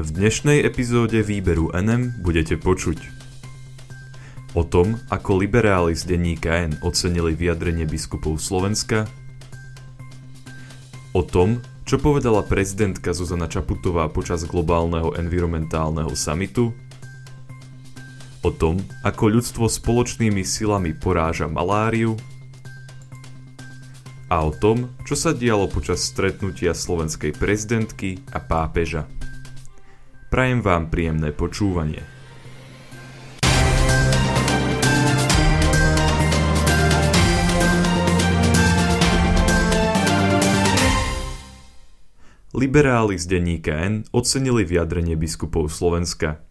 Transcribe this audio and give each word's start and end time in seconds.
V 0.00 0.16
dnešnej 0.16 0.64
epizóde 0.64 1.20
výberu 1.20 1.76
NM 1.76 2.24
budete 2.24 2.56
počuť 2.56 2.96
o 4.56 4.64
tom, 4.64 4.96
ako 5.12 5.44
liberáli 5.44 5.92
z 5.92 6.08
denníka 6.16 6.56
N 6.56 6.80
ocenili 6.80 7.36
vyjadrenie 7.36 7.84
biskupov 7.84 8.40
Slovenska, 8.40 9.04
o 11.12 11.20
tom, 11.20 11.60
čo 11.84 12.00
povedala 12.00 12.40
prezidentka 12.40 13.12
Zuzana 13.12 13.44
Čaputová 13.44 14.08
počas 14.08 14.48
globálneho 14.48 15.20
environmentálneho 15.20 16.16
samitu, 16.16 16.72
o 18.40 18.48
tom, 18.48 18.80
ako 19.04 19.36
ľudstvo 19.36 19.68
spoločnými 19.68 20.40
silami 20.48 20.96
poráža 20.96 21.44
maláriu 21.44 22.16
a 24.32 24.48
o 24.48 24.48
tom, 24.48 24.96
čo 25.04 25.12
sa 25.12 25.36
dialo 25.36 25.68
počas 25.68 26.00
stretnutia 26.00 26.72
slovenskej 26.72 27.36
prezidentky 27.36 28.24
a 28.32 28.40
pápeža. 28.40 29.19
Prajem 30.30 30.62
vám 30.62 30.94
príjemné 30.94 31.34
počúvanie. 31.34 32.06
Liberáli 42.54 43.18
z 43.18 43.26
denníka 43.26 43.74
N 43.74 44.06
ocenili 44.14 44.62
vyjadrenie 44.62 45.18
biskupov 45.18 45.66
Slovenska– 45.66 46.38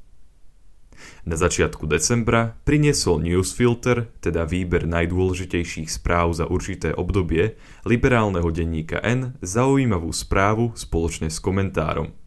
na 1.27 1.35
začiatku 1.35 1.85
decembra 1.87 2.57
priniesol 2.63 3.21
Newsfilter, 3.23 4.09
teda 4.23 4.47
výber 4.47 4.87
najdôležitejších 4.87 5.91
správ 5.91 6.35
za 6.35 6.47
určité 6.47 6.95
obdobie, 6.95 7.59
liberálneho 7.83 8.47
denníka 8.49 9.03
N 9.03 9.35
zaujímavú 9.43 10.11
správu 10.15 10.75
spoločne 10.75 11.27
s 11.27 11.37
komentárom. 11.43 12.18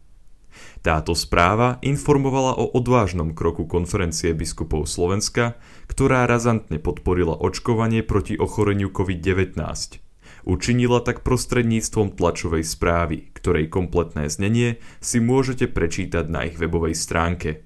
Táto 0.83 1.15
správa 1.15 1.79
informovala 1.79 2.59
o 2.59 2.67
odvážnom 2.75 3.31
kroku 3.31 3.63
konferencie 3.63 4.35
biskupov 4.35 4.83
Slovenska, 4.83 5.55
ktorá 5.87 6.27
razantne 6.27 6.75
podporila 6.75 7.39
očkovanie 7.39 8.03
proti 8.03 8.35
ochoreniu 8.35 8.91
COVID-19. 8.91 9.55
Učinila 10.43 10.99
tak 10.99 11.23
prostredníctvom 11.23 12.19
tlačovej 12.19 12.67
správy, 12.67 13.31
ktorej 13.31 13.71
kompletné 13.71 14.27
znenie 14.27 14.83
si 14.99 15.23
môžete 15.23 15.71
prečítať 15.71 16.27
na 16.27 16.51
ich 16.51 16.59
webovej 16.59 16.99
stránke 16.99 17.63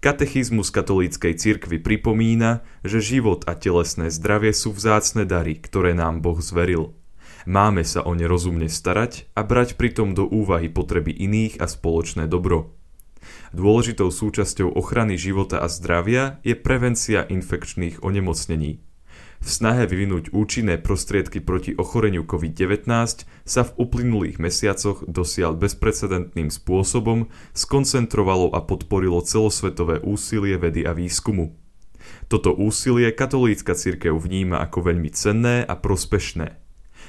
Katechizmus 0.00 0.68
katolíckej 0.70 1.40
cirkvi 1.40 1.80
pripomína, 1.80 2.60
že 2.84 3.00
život 3.00 3.48
a 3.48 3.56
telesné 3.56 4.12
zdravie 4.12 4.52
sú 4.52 4.76
vzácne 4.76 5.24
dary, 5.24 5.56
ktoré 5.56 5.96
nám 5.96 6.20
Boh 6.20 6.36
zveril. 6.38 6.92
Máme 7.46 7.86
sa 7.86 8.02
o 8.02 8.10
ne 8.10 8.26
rozumne 8.26 8.66
starať 8.66 9.30
a 9.38 9.46
brať 9.46 9.78
pritom 9.78 10.18
do 10.18 10.26
úvahy 10.26 10.66
potreby 10.66 11.14
iných 11.14 11.62
a 11.62 11.70
spoločné 11.70 12.26
dobro. 12.26 12.74
Dôležitou 13.54 14.10
súčasťou 14.10 14.74
ochrany 14.74 15.14
života 15.14 15.62
a 15.62 15.70
zdravia 15.70 16.42
je 16.42 16.58
prevencia 16.58 17.22
infekčných 17.22 18.02
onemocnení. 18.02 18.82
V 19.38 19.48
snahe 19.48 19.86
vyvinúť 19.86 20.34
účinné 20.34 20.82
prostriedky 20.82 21.38
proti 21.38 21.70
ochoreniu 21.78 22.26
COVID-19 22.26 22.90
sa 23.46 23.62
v 23.62 23.74
uplynulých 23.78 24.42
mesiacoch 24.42 25.06
dosiaľ 25.06 25.54
bezprecedentným 25.54 26.50
spôsobom 26.50 27.30
skoncentrovalo 27.54 28.50
a 28.50 28.64
podporilo 28.66 29.22
celosvetové 29.22 30.02
úsilie 30.02 30.58
vedy 30.58 30.82
a 30.82 30.98
výskumu. 30.98 31.54
Toto 32.26 32.58
úsilie 32.58 33.14
katolícka 33.14 33.78
cirkev 33.78 34.18
vníma 34.18 34.58
ako 34.66 34.82
veľmi 34.82 35.14
cenné 35.14 35.62
a 35.62 35.78
prospešné. 35.78 36.65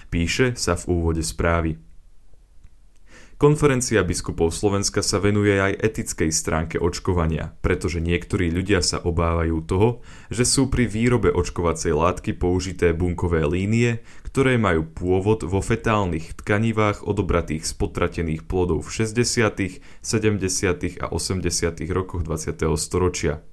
Píše 0.10 0.58
sa 0.58 0.80
v 0.80 0.84
úvode 0.92 1.24
správy. 1.24 1.78
Konferencia 3.38 4.02
biskupov 4.02 4.50
Slovenska 4.50 5.06
sa 5.06 5.22
venuje 5.22 5.62
aj 5.62 5.78
etickej 5.78 6.34
stránke 6.34 6.82
očkovania, 6.82 7.54
pretože 7.62 8.02
niektorí 8.02 8.50
ľudia 8.50 8.82
sa 8.82 8.98
obávajú 8.98 9.62
toho, 9.62 10.02
že 10.34 10.42
sú 10.42 10.74
pri 10.74 10.90
výrobe 10.90 11.30
očkovacej 11.30 11.94
látky 11.94 12.34
použité 12.34 12.98
bunkové 12.98 13.46
línie, 13.46 14.02
ktoré 14.26 14.58
majú 14.58 14.90
pôvod 14.90 15.46
vo 15.46 15.62
fetálnych 15.62 16.34
tkanivách 16.42 17.06
odobratých 17.06 17.70
z 17.70 17.78
potratených 17.78 18.50
plodov 18.50 18.90
v 18.90 19.06
60., 19.06 19.86
70. 20.02 20.98
a 20.98 21.06
80. 21.06 21.78
rokoch 21.94 22.26
20. 22.26 22.58
storočia. 22.74 23.46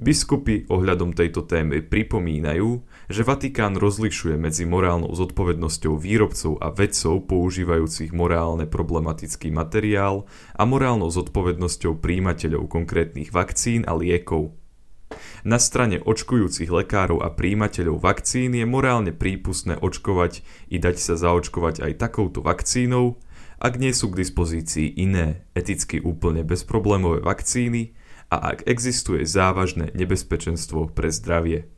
Biskupy 0.00 0.66
ohľadom 0.72 1.12
tejto 1.12 1.44
témy 1.44 1.84
pripomínajú, 1.84 2.82
že 3.12 3.22
Vatikán 3.22 3.76
rozlišuje 3.76 4.40
medzi 4.40 4.64
morálnou 4.64 5.12
zodpovednosťou 5.12 5.94
výrobcov 6.00 6.58
a 6.58 6.72
vedcov 6.72 7.28
používajúcich 7.28 8.10
morálne 8.16 8.64
problematický 8.66 9.52
materiál 9.52 10.24
a 10.56 10.62
morálnou 10.64 11.12
zodpovednosťou 11.12 12.00
príjimateľov 12.00 12.68
konkrétnych 12.68 13.30
vakcín 13.30 13.84
a 13.84 13.94
liekov. 13.94 14.56
Na 15.44 15.60
strane 15.60 16.00
očkujúcich 16.00 16.72
lekárov 16.72 17.20
a 17.20 17.28
príjimateľov 17.28 18.00
vakcín 18.00 18.56
je 18.56 18.64
morálne 18.64 19.12
prípustné 19.12 19.76
očkovať 19.76 20.40
i 20.72 20.80
dať 20.80 20.96
sa 20.96 21.14
zaočkovať 21.20 21.84
aj 21.84 21.92
takouto 22.00 22.40
vakcínou, 22.40 23.20
ak 23.62 23.78
nie 23.78 23.94
sú 23.94 24.10
k 24.10 24.26
dispozícii 24.26 24.98
iné, 24.98 25.46
eticky 25.54 26.02
úplne 26.02 26.42
bezproblémové 26.42 27.22
vakcíny, 27.22 27.94
a 28.32 28.56
ak 28.56 28.64
existuje 28.64 29.28
závažné 29.28 29.92
nebezpečenstvo 29.92 30.88
pre 30.96 31.12
zdravie. 31.12 31.68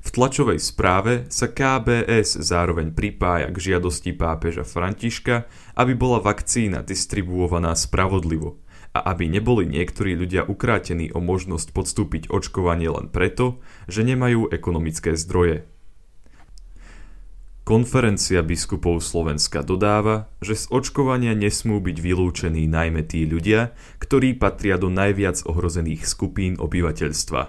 V 0.00 0.08
tlačovej 0.14 0.62
správe 0.62 1.26
sa 1.28 1.50
KBS 1.50 2.40
zároveň 2.40 2.94
pripája 2.94 3.50
k 3.50 3.58
žiadosti 3.58 4.16
pápeža 4.16 4.62
Františka, 4.64 5.50
aby 5.76 5.92
bola 5.98 6.22
vakcína 6.22 6.86
distribuovaná 6.86 7.74
spravodlivo 7.76 8.62
a 8.96 9.12
aby 9.12 9.30
neboli 9.30 9.68
niektorí 9.68 10.18
ľudia 10.18 10.46
ukrátení 10.46 11.12
o 11.14 11.20
možnosť 11.22 11.74
podstúpiť 11.74 12.22
očkovanie 12.32 12.90
len 12.90 13.06
preto, 13.12 13.62
že 13.86 14.06
nemajú 14.06 14.50
ekonomické 14.50 15.14
zdroje. 15.14 15.69
Konferencia 17.70 18.42
biskupov 18.42 18.98
Slovenska 18.98 19.62
dodáva, 19.62 20.26
že 20.42 20.58
z 20.58 20.74
očkovania 20.74 21.38
nesmú 21.38 21.78
byť 21.78 22.02
vylúčení 22.02 22.66
najmä 22.66 23.06
tí 23.06 23.22
ľudia, 23.30 23.70
ktorí 24.02 24.34
patria 24.34 24.74
do 24.74 24.90
najviac 24.90 25.46
ohrozených 25.46 26.02
skupín 26.02 26.58
obyvateľstva. 26.58 27.42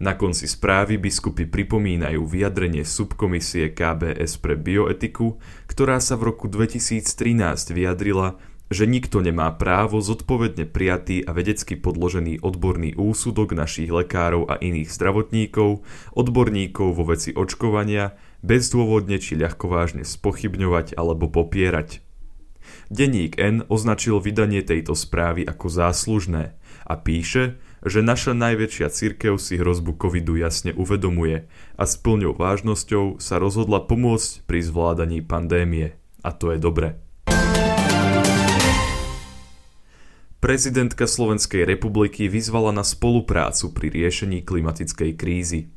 Na 0.00 0.16
konci 0.16 0.48
správy 0.48 0.96
biskupy 0.96 1.44
pripomínajú 1.44 2.24
vyjadrenie 2.24 2.80
subkomisie 2.80 3.76
KBS 3.76 4.40
pre 4.40 4.56
bioetiku, 4.56 5.36
ktorá 5.68 6.00
sa 6.00 6.16
v 6.16 6.32
roku 6.32 6.48
2013 6.48 7.76
vyjadrila, 7.76 8.40
že 8.72 8.88
nikto 8.88 9.20
nemá 9.20 9.52
právo 9.52 10.00
zodpovedne 10.00 10.64
prijatý 10.64 11.28
a 11.28 11.36
vedecky 11.36 11.76
podložený 11.76 12.40
odborný 12.40 12.96
úsudok 12.96 13.52
našich 13.52 13.92
lekárov 13.92 14.48
a 14.48 14.56
iných 14.56 14.88
zdravotníkov, 14.88 15.84
odborníkov 16.16 16.88
vo 16.96 17.04
veci 17.04 17.36
očkovania, 17.36 18.16
bezdôvodne 18.40 19.20
či 19.20 19.36
ľahkovážne 19.36 20.04
spochybňovať 20.04 20.96
alebo 20.96 21.28
popierať. 21.28 22.04
Denník 22.90 23.38
N 23.38 23.66
označil 23.66 24.20
vydanie 24.20 24.60
tejto 24.62 24.94
správy 24.94 25.46
ako 25.46 25.66
záslužné 25.70 26.54
a 26.86 26.94
píše, 26.98 27.58
že 27.80 28.04
naša 28.04 28.36
najväčšia 28.36 28.92
cirkev 28.92 29.40
si 29.40 29.56
hrozbu 29.56 29.96
covidu 29.96 30.36
jasne 30.36 30.76
uvedomuje 30.76 31.48
a 31.80 31.84
s 31.88 31.96
plňou 31.96 32.36
vážnosťou 32.36 33.22
sa 33.22 33.40
rozhodla 33.40 33.80
pomôcť 33.88 34.44
pri 34.44 34.60
zvládaní 34.60 35.24
pandémie. 35.24 35.96
A 36.20 36.36
to 36.36 36.52
je 36.52 36.60
dobre. 36.60 37.00
Prezidentka 40.40 41.04
Slovenskej 41.04 41.68
republiky 41.68 42.24
vyzvala 42.24 42.72
na 42.72 42.80
spoluprácu 42.80 43.76
pri 43.76 43.92
riešení 43.92 44.40
klimatickej 44.40 45.12
krízy. 45.16 45.68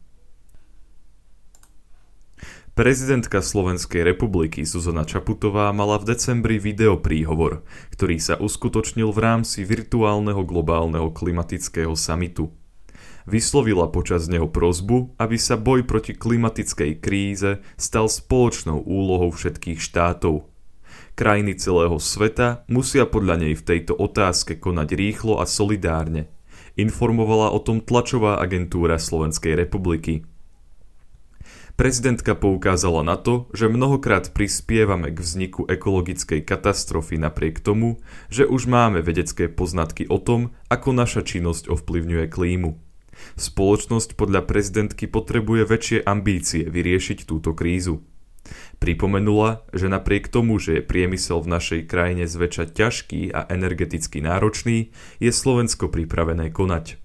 Prezidentka 2.74 3.46
Slovenskej 3.46 4.02
republiky 4.02 4.66
Zuzana 4.66 5.06
Čaputová 5.06 5.70
mala 5.70 6.02
v 6.02 6.10
decembri 6.10 6.58
video 6.58 6.98
príhovor, 6.98 7.62
ktorý 7.94 8.18
sa 8.18 8.34
uskutočnil 8.42 9.14
v 9.14 9.20
rámci 9.22 9.62
virtuálneho 9.62 10.42
globálneho 10.42 11.14
klimatického 11.14 11.94
samitu. 11.94 12.50
Vyslovila 13.30 13.94
počas 13.94 14.26
neho 14.26 14.50
prozbu, 14.50 15.14
aby 15.22 15.38
sa 15.38 15.54
boj 15.54 15.86
proti 15.86 16.18
klimatickej 16.18 16.98
kríze 16.98 17.62
stal 17.78 18.10
spoločnou 18.10 18.82
úlohou 18.82 19.30
všetkých 19.30 19.78
štátov. 19.78 20.50
Krajiny 21.14 21.54
celého 21.62 22.02
sveta 22.02 22.66
musia 22.66 23.06
podľa 23.06 23.38
nej 23.38 23.54
v 23.54 23.66
tejto 23.70 23.94
otázke 23.94 24.58
konať 24.58 24.98
rýchlo 24.98 25.38
a 25.38 25.46
solidárne. 25.46 26.26
Informovala 26.74 27.54
o 27.54 27.62
tom 27.62 27.86
tlačová 27.86 28.42
agentúra 28.42 28.98
Slovenskej 28.98 29.54
republiky. 29.62 30.26
Prezidentka 31.74 32.38
poukázala 32.38 33.02
na 33.02 33.18
to, 33.18 33.50
že 33.50 33.66
mnohokrát 33.66 34.30
prispievame 34.30 35.10
k 35.10 35.18
vzniku 35.18 35.66
ekologickej 35.66 36.46
katastrofy 36.46 37.18
napriek 37.18 37.66
tomu, 37.66 37.98
že 38.30 38.46
už 38.46 38.70
máme 38.70 39.02
vedecké 39.02 39.50
poznatky 39.50 40.06
o 40.06 40.22
tom, 40.22 40.54
ako 40.70 40.94
naša 40.94 41.26
činnosť 41.26 41.74
ovplyvňuje 41.74 42.26
klímu. 42.30 42.78
Spoločnosť 43.42 44.14
podľa 44.14 44.46
prezidentky 44.46 45.10
potrebuje 45.10 45.66
väčšie 45.66 46.00
ambície 46.06 46.62
vyriešiť 46.70 47.26
túto 47.26 47.58
krízu. 47.58 48.06
Pripomenula, 48.78 49.66
že 49.74 49.90
napriek 49.90 50.30
tomu, 50.30 50.60
že 50.62 50.78
je 50.78 50.84
priemysel 50.86 51.42
v 51.42 51.52
našej 51.58 51.82
krajine 51.90 52.30
zväčša 52.30 52.76
ťažký 52.76 53.34
a 53.34 53.50
energeticky 53.50 54.22
náročný, 54.22 54.94
je 55.18 55.32
Slovensko 55.32 55.90
pripravené 55.90 56.54
konať. 56.54 57.03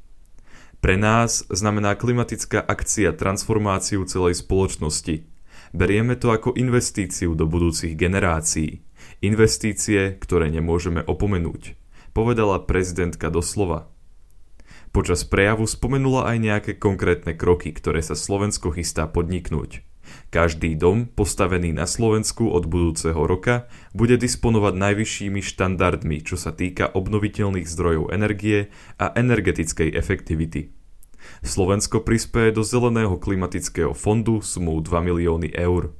Pre 0.78 0.94
nás 0.94 1.42
znamená 1.50 1.98
klimatická 1.98 2.62
akcia 2.62 3.10
transformáciu 3.10 4.06
celej 4.06 4.46
spoločnosti. 4.46 5.26
Berieme 5.74 6.14
to 6.14 6.30
ako 6.30 6.54
investíciu 6.54 7.34
do 7.34 7.50
budúcich 7.50 7.98
generácií. 7.98 8.86
Investície, 9.18 10.14
ktoré 10.14 10.46
nemôžeme 10.54 11.02
opomenúť, 11.02 11.74
povedala 12.14 12.62
prezidentka 12.62 13.26
doslova. 13.26 13.90
Počas 14.94 15.26
prejavu 15.26 15.66
spomenula 15.66 16.30
aj 16.30 16.36
nejaké 16.38 16.72
konkrétne 16.78 17.34
kroky, 17.34 17.74
ktoré 17.74 18.00
sa 18.00 18.14
Slovensko 18.14 18.72
chystá 18.72 19.10
podniknúť. 19.10 19.87
Každý 20.28 20.76
dom 20.76 21.08
postavený 21.08 21.72
na 21.72 21.88
Slovensku 21.88 22.52
od 22.52 22.68
budúceho 22.68 23.16
roka 23.24 23.64
bude 23.96 24.20
disponovať 24.20 24.76
najvyššími 24.76 25.40
štandardmi, 25.40 26.20
čo 26.20 26.36
sa 26.36 26.52
týka 26.52 26.92
obnoviteľných 26.92 27.64
zdrojov 27.64 28.12
energie 28.12 28.68
a 29.00 29.08
energetickej 29.16 29.96
efektivity. 29.96 30.76
Slovensko 31.40 32.04
prispieje 32.04 32.60
do 32.60 32.62
Zeleného 32.62 33.16
klimatického 33.16 33.96
fondu 33.96 34.44
sumou 34.44 34.76
2 34.84 35.00
milióny 35.00 35.48
eur. 35.56 35.96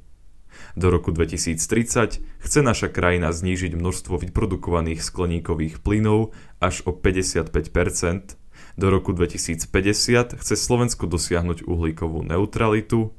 Do 0.77 0.93
roku 0.93 1.09
2030 1.09 2.21
chce 2.21 2.59
naša 2.61 2.93
krajina 2.93 3.33
znížiť 3.33 3.73
množstvo 3.73 4.21
vyprodukovaných 4.29 5.01
skleníkových 5.01 5.81
plynov 5.81 6.37
až 6.61 6.85
o 6.85 6.93
55% 6.93 8.37
do 8.77 8.87
roku 8.93 9.11
2050 9.11 10.37
chce 10.37 10.53
Slovensko 10.55 11.09
dosiahnuť 11.09 11.65
uhlíkovú 11.65 12.23
neutralitu 12.23 13.11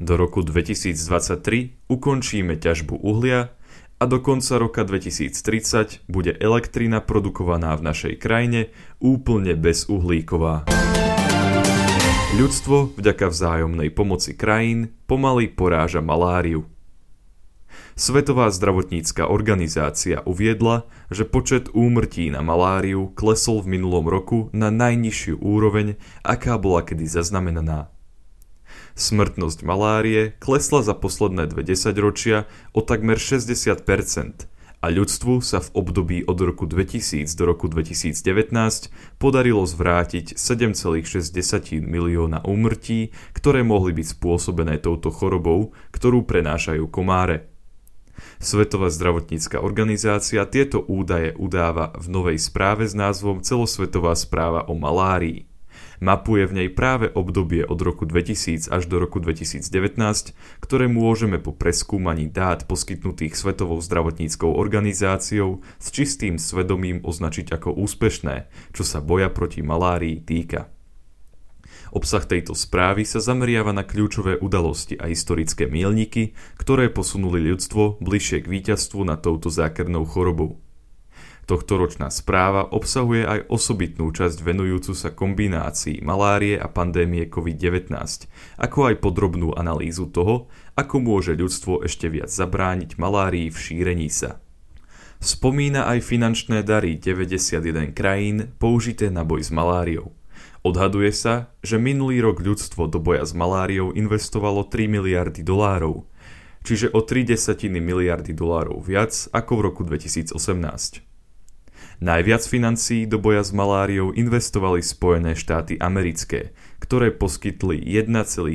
do 0.00 0.16
roku 0.16 0.40
2023 0.40 1.92
ukončíme 1.92 2.56
ťažbu 2.56 3.04
uhlia 3.04 3.52
a 4.00 4.04
do 4.08 4.16
konca 4.16 4.56
roka 4.56 4.80
2030 4.80 6.08
bude 6.08 6.32
elektrina 6.40 7.04
produkovaná 7.04 7.76
v 7.76 7.84
našej 7.84 8.14
krajine 8.16 8.72
úplne 8.96 9.52
bezuhlíková. 9.52 10.64
Ľudstvo 12.30 12.96
vďaka 12.96 13.28
vzájomnej 13.28 13.92
pomoci 13.92 14.32
krajín 14.32 14.96
pomaly 15.04 15.52
poráža 15.52 16.00
maláriu. 16.00 16.64
Svetová 17.92 18.48
zdravotnícka 18.48 19.28
organizácia 19.28 20.24
uviedla, 20.24 20.88
že 21.12 21.28
počet 21.28 21.68
úmrtí 21.76 22.32
na 22.32 22.40
maláriu 22.40 23.12
klesol 23.12 23.60
v 23.60 23.76
minulom 23.76 24.08
roku 24.08 24.48
na 24.56 24.72
najnižšiu 24.72 25.44
úroveň, 25.44 26.00
aká 26.24 26.56
bola 26.56 26.80
kedy 26.80 27.04
zaznamenaná. 27.04 27.92
Smrtnosť 28.94 29.64
malárie 29.64 30.34
klesla 30.42 30.84
za 30.84 30.94
posledné 30.94 31.48
dve 31.50 31.62
desaťročia 31.64 32.50
o 32.74 32.80
takmer 32.84 33.16
60% 33.16 34.50
a 34.80 34.86
ľudstvu 34.88 35.44
sa 35.44 35.60
v 35.60 35.68
období 35.76 36.18
od 36.24 36.40
roku 36.40 36.64
2000 36.64 37.28
do 37.36 37.44
roku 37.44 37.68
2019 37.68 38.16
podarilo 39.20 39.68
zvrátiť 39.68 40.40
7,6 40.40 41.84
milióna 41.84 42.48
úmrtí, 42.48 43.12
ktoré 43.36 43.60
mohli 43.60 43.92
byť 43.92 44.06
spôsobené 44.16 44.80
touto 44.80 45.12
chorobou, 45.12 45.76
ktorú 45.92 46.24
prenášajú 46.24 46.88
komáre. 46.88 47.52
Svetová 48.40 48.88
zdravotnícka 48.92 49.60
organizácia 49.60 50.44
tieto 50.48 50.84
údaje 50.84 51.36
udáva 51.36 51.92
v 51.96 52.06
novej 52.08 52.38
správe 52.40 52.88
s 52.88 52.96
názvom 52.96 53.40
Celosvetová 53.44 54.16
správa 54.16 54.64
o 54.68 54.76
malárii. 54.76 55.49
Mapuje 56.00 56.48
v 56.48 56.64
nej 56.64 56.68
práve 56.72 57.12
obdobie 57.12 57.60
od 57.60 57.76
roku 57.84 58.08
2000 58.08 58.72
až 58.72 58.88
do 58.88 58.96
roku 58.96 59.20
2019, 59.20 60.00
ktoré 60.64 60.88
môžeme 60.88 61.36
po 61.36 61.52
preskúmaní 61.52 62.24
dát 62.24 62.64
poskytnutých 62.64 63.36
Svetovou 63.36 63.84
zdravotníckou 63.84 64.48
organizáciou 64.48 65.60
s 65.76 65.92
čistým 65.92 66.40
svedomím 66.40 67.04
označiť 67.04 67.52
ako 67.52 67.76
úspešné, 67.76 68.48
čo 68.72 68.80
sa 68.80 69.04
boja 69.04 69.28
proti 69.28 69.60
malárii 69.60 70.24
týka. 70.24 70.72
Obsah 71.92 72.24
tejto 72.24 72.56
správy 72.56 73.04
sa 73.04 73.20
zameriava 73.20 73.76
na 73.76 73.84
kľúčové 73.84 74.40
udalosti 74.40 74.96
a 74.96 75.04
historické 75.04 75.68
mielniky, 75.68 76.32
ktoré 76.56 76.88
posunuli 76.88 77.44
ľudstvo 77.44 78.00
bližšie 78.00 78.40
k 78.40 78.50
víťazstvu 78.50 79.04
nad 79.04 79.20
touto 79.20 79.52
zákernou 79.52 80.08
chorobou. 80.08 80.64
Tohtoročná 81.50 82.14
správa 82.14 82.62
obsahuje 82.62 83.26
aj 83.26 83.50
osobitnú 83.50 84.14
časť 84.14 84.38
venujúcu 84.38 84.94
sa 84.94 85.10
kombinácii 85.10 85.98
malárie 85.98 86.54
a 86.54 86.70
pandémie 86.70 87.26
COVID-19, 87.26 87.90
ako 88.54 88.78
aj 88.86 89.02
podrobnú 89.02 89.58
analýzu 89.58 90.06
toho, 90.14 90.46
ako 90.78 91.02
môže 91.02 91.34
ľudstvo 91.34 91.82
ešte 91.82 92.06
viac 92.06 92.30
zabrániť 92.30 93.02
malárii 93.02 93.50
v 93.50 93.58
šírení 93.58 94.06
sa. 94.14 94.38
Spomína 95.18 95.90
aj 95.90 96.06
finančné 96.06 96.62
dary 96.62 97.02
91 97.02 97.98
krajín 97.98 98.54
použité 98.62 99.10
na 99.10 99.26
boj 99.26 99.42
s 99.42 99.50
maláriou. 99.50 100.14
Odhaduje 100.62 101.10
sa, 101.10 101.50
že 101.66 101.82
minulý 101.82 102.22
rok 102.22 102.38
ľudstvo 102.38 102.86
do 102.86 103.02
boja 103.02 103.26
s 103.26 103.34
maláriou 103.34 103.90
investovalo 103.90 104.70
3 104.70 104.86
miliardy 104.86 105.42
dolárov, 105.42 106.06
čiže 106.62 106.94
o 106.94 107.02
3 107.02 107.26
desatiny 107.26 107.82
miliardy 107.82 108.38
dolárov 108.38 108.86
viac 108.86 109.26
ako 109.34 109.52
v 109.58 109.60
roku 109.66 109.82
2018. 109.82 111.09
Najviac 112.00 112.42
financií 112.48 113.04
do 113.04 113.20
boja 113.20 113.44
s 113.44 113.52
maláriou 113.52 114.16
investovali 114.16 114.80
Spojené 114.80 115.36
štáty 115.36 115.76
americké, 115.76 116.56
ktoré 116.80 117.12
poskytli 117.12 117.84
1,1 117.84 118.48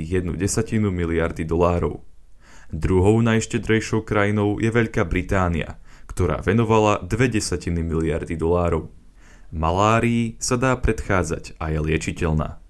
miliardy 0.90 1.46
dolárov. 1.46 2.02
Druhou 2.74 3.22
najštedrejšou 3.22 4.02
krajinou 4.02 4.58
je 4.58 4.74
Veľká 4.74 5.06
Británia, 5.06 5.78
ktorá 6.10 6.42
venovala 6.42 7.06
2 7.06 7.78
miliardy 7.86 8.34
dolárov. 8.34 8.90
Malárii 9.54 10.42
sa 10.42 10.58
dá 10.58 10.74
predchádzať 10.74 11.62
a 11.62 11.70
je 11.70 11.80
liečiteľná. 11.80 12.65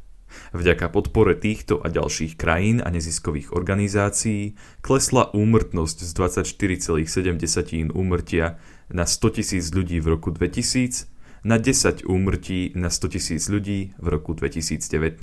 Vďaka 0.55 0.87
podpore 0.91 1.35
týchto 1.35 1.79
a 1.83 1.91
ďalších 1.91 2.39
krajín 2.39 2.79
a 2.79 2.89
neziskových 2.91 3.51
organizácií 3.51 4.55
klesla 4.79 5.29
úmrtnosť 5.35 5.97
z 6.03 6.11
24,7 6.15 7.91
úmrtia 7.91 8.59
na 8.91 9.03
100 9.03 9.41
tisíc 9.41 9.71
ľudí 9.73 9.99
v 9.99 10.07
roku 10.15 10.31
2000 10.31 11.11
na 11.45 11.61
10 11.61 12.09
úmrtí 12.09 12.73
na 12.73 12.89
100 12.89 13.13
tisíc 13.13 13.45
ľudí 13.45 13.93
v 14.01 14.07
roku 14.09 14.33
2019. 14.33 15.21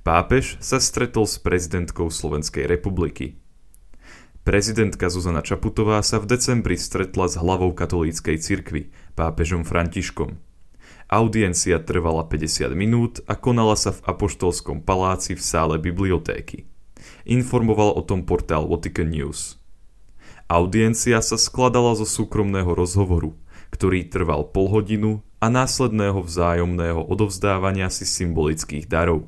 Pápež 0.00 0.56
sa 0.64 0.80
stretol 0.80 1.28
s 1.28 1.36
prezidentkou 1.36 2.08
Slovenskej 2.08 2.64
republiky. 2.64 3.36
Prezidentka 4.40 5.12
Zuzana 5.12 5.44
Čaputová 5.44 6.00
sa 6.00 6.16
v 6.16 6.32
decembri 6.32 6.80
stretla 6.80 7.28
s 7.28 7.36
hlavou 7.36 7.76
katolíckej 7.76 8.40
cirkvy, 8.40 8.88
pápežom 9.12 9.68
Františkom. 9.68 10.49
Audiencia 11.10 11.82
trvala 11.82 12.22
50 12.22 12.70
minút 12.78 13.18
a 13.26 13.34
konala 13.34 13.74
sa 13.74 13.90
v 13.90 13.98
Apoštolskom 14.14 14.78
paláci 14.78 15.34
v 15.34 15.42
sále 15.42 15.74
bibliotéky. 15.82 16.70
Informoval 17.26 17.98
o 17.98 18.02
tom 18.06 18.22
portál 18.22 18.70
Vatican 18.70 19.10
News. 19.10 19.58
Audiencia 20.46 21.18
sa 21.18 21.34
skladala 21.34 21.98
zo 21.98 22.06
súkromného 22.06 22.70
rozhovoru, 22.78 23.34
ktorý 23.74 24.06
trval 24.06 24.54
pol 24.54 24.70
hodinu 24.70 25.26
a 25.42 25.50
následného 25.50 26.22
vzájomného 26.22 27.02
odovzdávania 27.02 27.90
si 27.90 28.06
symbolických 28.06 28.86
darov. 28.86 29.26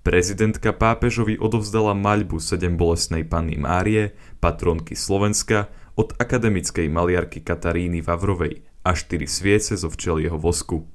Prezidentka 0.00 0.72
pápežovi 0.72 1.36
odovzdala 1.36 1.92
maľbu 1.92 2.40
sedem 2.40 2.80
bolesnej 2.80 3.28
panny 3.28 3.60
Márie, 3.60 4.16
patronky 4.40 4.96
Slovenska, 4.96 5.68
od 5.92 6.16
akademickej 6.16 6.88
maliarky 6.88 7.44
Kataríny 7.44 8.00
Vavrovej 8.00 8.69
a 8.90 8.98
štyri 8.98 9.30
sviece 9.30 9.78
zo 9.78 9.86
včelieho 9.86 10.34
vosku. 10.34 10.90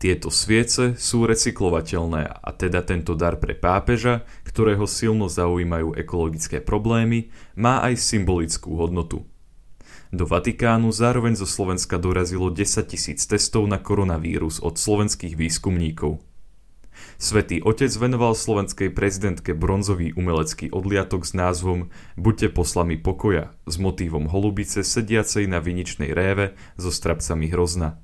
Tieto 0.00 0.32
sviece 0.32 0.96
sú 0.96 1.28
recyklovateľné 1.28 2.24
a 2.24 2.50
teda 2.56 2.80
tento 2.82 3.12
dar 3.12 3.36
pre 3.36 3.52
pápeža, 3.52 4.24
ktorého 4.48 4.88
silno 4.88 5.28
zaujímajú 5.28 5.94
ekologické 5.94 6.64
problémy, 6.64 7.28
má 7.54 7.84
aj 7.84 8.00
symbolickú 8.00 8.74
hodnotu. 8.80 9.28
Do 10.12 10.24
Vatikánu 10.24 10.90
zároveň 10.90 11.36
zo 11.36 11.48
Slovenska 11.48 12.00
dorazilo 12.00 12.48
10 12.48 12.84
tisíc 12.88 13.24
testov 13.28 13.68
na 13.68 13.78
koronavírus 13.78 14.58
od 14.58 14.74
slovenských 14.80 15.36
výskumníkov. 15.36 16.31
Svetý 17.16 17.62
otec 17.62 17.88
venoval 17.96 18.36
slovenskej 18.36 18.92
prezidentke 18.92 19.56
bronzový 19.56 20.12
umelecký 20.12 20.68
odliatok 20.74 21.24
s 21.24 21.32
názvom 21.32 21.88
Buďte 22.18 22.52
poslami 22.52 22.98
pokoja 23.00 23.54
s 23.64 23.78
motívom 23.80 24.28
holubice 24.28 24.84
sediacej 24.84 25.48
na 25.48 25.62
viničnej 25.62 26.12
réve 26.12 26.58
so 26.76 26.92
strapcami 26.92 27.48
hrozna. 27.52 28.02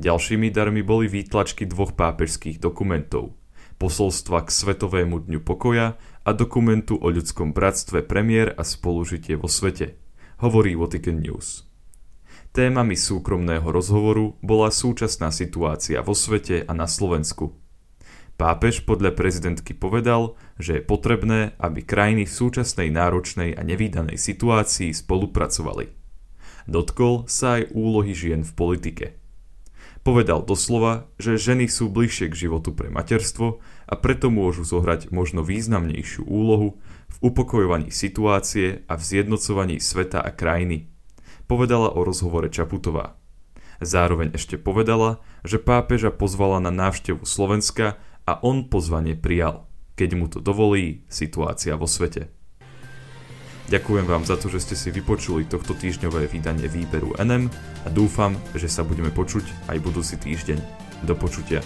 Ďalšími 0.00 0.48
darmi 0.48 0.80
boli 0.80 1.12
výtlačky 1.12 1.68
dvoch 1.68 1.92
pápežských 1.92 2.56
dokumentov. 2.56 3.36
Posolstva 3.80 4.44
k 4.44 4.52
Svetovému 4.52 5.24
dňu 5.24 5.40
pokoja 5.40 5.96
a 6.24 6.30
dokumentu 6.36 7.00
o 7.00 7.08
ľudskom 7.08 7.56
bratstve 7.56 8.04
premiér 8.04 8.52
a 8.52 8.64
spolužitie 8.64 9.40
vo 9.40 9.48
svete, 9.48 9.96
hovorí 10.40 10.76
Vatican 10.76 11.20
News. 11.20 11.64
Témami 12.50 12.98
súkromného 12.98 13.64
rozhovoru 13.68 14.34
bola 14.42 14.74
súčasná 14.74 15.30
situácia 15.30 16.02
vo 16.02 16.18
svete 16.18 16.66
a 16.66 16.72
na 16.74 16.90
Slovensku. 16.90 17.59
Pápež 18.40 18.88
podľa 18.88 19.12
prezidentky 19.12 19.76
povedal, 19.76 20.32
že 20.56 20.80
je 20.80 20.88
potrebné, 20.88 21.52
aby 21.60 21.84
krajiny 21.84 22.24
v 22.24 22.32
súčasnej 22.32 22.88
náročnej 22.88 23.52
a 23.52 23.60
nevýdanej 23.60 24.16
situácii 24.16 24.96
spolupracovali. 24.96 25.92
Dotkol 26.64 27.28
sa 27.28 27.60
aj 27.60 27.76
úlohy 27.76 28.16
žien 28.16 28.40
v 28.40 28.52
politike. 28.56 29.06
Povedal 30.00 30.40
doslova, 30.40 31.12
že 31.20 31.36
ženy 31.36 31.68
sú 31.68 31.92
bližšie 31.92 32.32
k 32.32 32.48
životu 32.48 32.72
pre 32.72 32.88
materstvo 32.88 33.60
a 33.60 33.94
preto 34.00 34.32
môžu 34.32 34.64
zohrať 34.64 35.12
možno 35.12 35.44
významnejšiu 35.44 36.24
úlohu 36.24 36.80
v 37.12 37.16
upokojovaní 37.20 37.92
situácie 37.92 38.88
a 38.88 38.96
v 38.96 39.02
zjednocovaní 39.04 39.76
sveta 39.84 40.16
a 40.16 40.32
krajiny. 40.32 40.88
Povedala 41.44 41.92
o 41.92 42.08
rozhovore 42.08 42.48
Čaputová. 42.48 43.20
Zároveň 43.84 44.32
ešte 44.32 44.56
povedala, 44.56 45.24
že 45.44 45.60
pápeža 45.60 46.08
pozvala 46.08 46.56
na 46.60 46.72
návštevu 46.72 47.28
Slovenska 47.28 48.00
a 48.30 48.38
on 48.46 48.70
pozvanie 48.70 49.18
prijal, 49.18 49.66
keď 49.98 50.10
mu 50.14 50.30
to 50.30 50.38
dovolí 50.38 51.02
situácia 51.10 51.74
vo 51.74 51.90
svete. 51.90 52.30
Ďakujem 53.70 54.06
vám 54.06 54.26
za 54.26 54.38
to, 54.38 54.50
že 54.50 54.62
ste 54.66 54.74
si 54.78 54.88
vypočuli 54.94 55.46
tohto 55.46 55.74
týždňové 55.74 56.26
vydanie 56.30 56.66
výberu 56.66 57.14
NM 57.18 57.50
a 57.86 57.88
dúfam, 57.90 58.34
že 58.54 58.66
sa 58.66 58.86
budeme 58.86 59.10
počuť 59.10 59.70
aj 59.70 59.78
budúci 59.82 60.18
týždeň. 60.18 60.58
Do 61.06 61.14
počutia. 61.14 61.62